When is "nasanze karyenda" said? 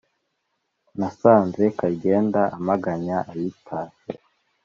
0.97-2.41